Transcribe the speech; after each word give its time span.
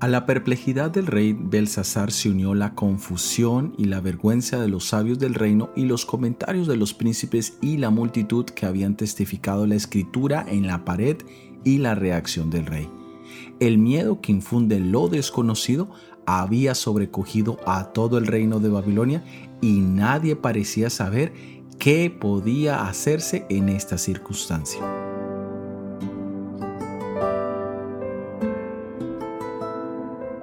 A 0.00 0.06
la 0.06 0.26
perplejidad 0.26 0.92
del 0.92 1.08
rey 1.08 1.32
Belsasar 1.36 2.12
se 2.12 2.30
unió 2.30 2.54
la 2.54 2.76
confusión 2.76 3.74
y 3.76 3.86
la 3.86 4.00
vergüenza 4.00 4.60
de 4.60 4.68
los 4.68 4.84
sabios 4.84 5.18
del 5.18 5.34
reino 5.34 5.70
y 5.74 5.86
los 5.86 6.06
comentarios 6.06 6.68
de 6.68 6.76
los 6.76 6.94
príncipes 6.94 7.58
y 7.60 7.78
la 7.78 7.90
multitud 7.90 8.44
que 8.44 8.66
habían 8.66 8.96
testificado 8.96 9.66
la 9.66 9.74
escritura 9.74 10.46
en 10.48 10.68
la 10.68 10.84
pared 10.84 11.16
y 11.64 11.78
la 11.78 11.96
reacción 11.96 12.48
del 12.48 12.66
rey. 12.66 12.88
El 13.58 13.78
miedo 13.78 14.20
que 14.20 14.30
infunde 14.30 14.78
lo 14.78 15.08
desconocido 15.08 15.90
había 16.26 16.76
sobrecogido 16.76 17.58
a 17.66 17.92
todo 17.92 18.18
el 18.18 18.28
reino 18.28 18.60
de 18.60 18.68
Babilonia 18.68 19.24
y 19.60 19.80
nadie 19.80 20.36
parecía 20.36 20.90
saber 20.90 21.32
qué 21.80 22.08
podía 22.08 22.86
hacerse 22.86 23.46
en 23.48 23.68
esta 23.68 23.98
circunstancia. 23.98 25.07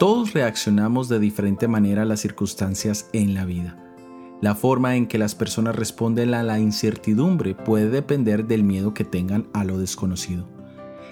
Todos 0.06 0.34
reaccionamos 0.34 1.10
de 1.10 1.18
diferente 1.18 1.68
manera 1.68 2.04
a 2.04 2.06
las 2.06 2.20
circunstancias 2.20 3.10
en 3.12 3.34
la 3.34 3.44
vida. 3.44 3.76
La 4.40 4.54
forma 4.54 4.98
en 4.98 5.08
que 5.08 5.18
las 5.18 5.34
personas 5.34 5.76
responden 5.76 6.36
a 6.36 6.44
la 6.44 6.60
incertidumbre 6.60 7.56
puede 7.56 7.90
depender 7.90 8.46
del 8.46 8.64
miedo 8.64 8.94
que 8.94 9.04
tengan 9.04 9.48
a 9.52 9.64
lo 9.64 9.80
desconocido. 9.80 10.48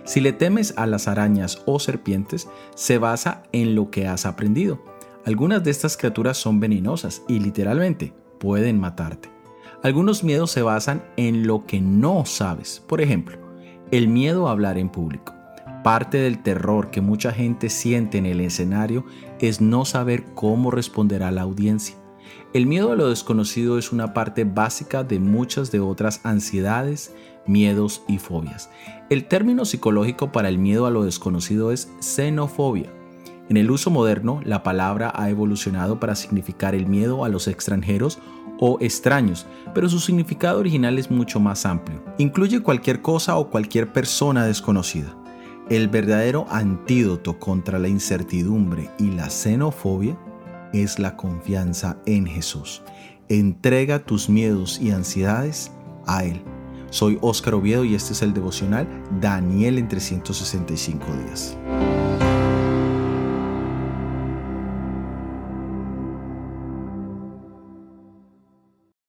Si 0.03 0.21
le 0.21 0.31
temes 0.31 0.75
a 0.77 0.85
las 0.85 1.07
arañas 1.07 1.63
o 1.65 1.79
serpientes, 1.79 2.47
se 2.75 2.99
basa 2.99 3.41
en 3.51 3.73
lo 3.73 3.89
que 3.89 4.05
has 4.05 4.27
aprendido. 4.27 4.79
Algunas 5.25 5.63
de 5.63 5.71
estas 5.71 5.97
criaturas 5.97 6.37
son 6.37 6.59
venenosas 6.59 7.23
y 7.27 7.39
literalmente 7.39 8.13
pueden 8.39 8.79
matarte. 8.79 9.31
Algunos 9.81 10.23
miedos 10.23 10.51
se 10.51 10.61
basan 10.61 11.03
en 11.17 11.47
lo 11.47 11.65
que 11.65 11.81
no 11.81 12.27
sabes. 12.27 12.83
Por 12.87 13.01
ejemplo, 13.01 13.39
el 13.89 14.07
miedo 14.07 14.47
a 14.47 14.51
hablar 14.51 14.77
en 14.77 14.89
público. 14.89 15.32
Parte 15.83 16.17
del 16.17 16.41
terror 16.41 16.91
que 16.91 17.01
mucha 17.01 17.33
gente 17.33 17.69
siente 17.69 18.17
en 18.17 18.25
el 18.25 18.39
escenario 18.39 19.05
es 19.39 19.59
no 19.59 19.83
saber 19.83 20.23
cómo 20.33 20.71
responderá 20.71 21.29
la 21.29 21.41
audiencia. 21.41 21.97
El 22.53 22.67
miedo 22.67 22.93
a 22.93 22.95
lo 22.95 23.09
desconocido 23.09 23.77
es 23.77 23.91
una 23.91 24.13
parte 24.13 24.45
básica 24.45 25.03
de 25.03 25.19
muchas 25.19 25.71
de 25.71 25.81
otras 25.81 26.21
ansiedades, 26.23 27.13
miedos 27.45 28.01
y 28.07 28.17
fobias. 28.17 28.69
El 29.09 29.25
término 29.25 29.65
psicológico 29.65 30.31
para 30.31 30.47
el 30.47 30.57
miedo 30.57 30.85
a 30.85 30.91
lo 30.91 31.03
desconocido 31.03 31.73
es 31.73 31.91
xenofobia. 31.99 32.89
En 33.49 33.57
el 33.57 33.69
uso 33.69 33.89
moderno, 33.89 34.39
la 34.45 34.63
palabra 34.63 35.11
ha 35.13 35.29
evolucionado 35.29 35.99
para 35.99 36.15
significar 36.15 36.75
el 36.75 36.87
miedo 36.87 37.25
a 37.25 37.29
los 37.29 37.49
extranjeros 37.49 38.19
o 38.57 38.77
extraños, 38.79 39.47
pero 39.73 39.89
su 39.89 39.99
significado 39.99 40.59
original 40.59 40.97
es 40.97 41.11
mucho 41.11 41.41
más 41.41 41.65
amplio. 41.65 42.01
Incluye 42.19 42.61
cualquier 42.61 43.01
cosa 43.01 43.35
o 43.35 43.49
cualquier 43.49 43.91
persona 43.91 44.45
desconocida. 44.45 45.13
El 45.73 45.87
verdadero 45.87 46.45
antídoto 46.51 47.39
contra 47.39 47.79
la 47.79 47.87
incertidumbre 47.87 48.91
y 48.99 49.09
la 49.09 49.31
xenofobia 49.31 50.15
es 50.71 50.99
la 50.99 51.17
confianza 51.17 51.97
en 52.05 52.27
Jesús. 52.27 52.83
Entrega 53.27 53.97
tus 53.97 54.29
miedos 54.29 54.79
y 54.79 54.91
ansiedades 54.91 55.71
a 56.05 56.25
Él. 56.25 56.43
Soy 56.91 57.17
Óscar 57.21 57.55
Oviedo 57.55 57.85
y 57.85 57.95
este 57.95 58.13
es 58.13 58.21
el 58.21 58.35
devocional 58.35 58.87
Daniel 59.19 59.79
en 59.79 59.87
365 59.87 61.07
días. 61.25 61.57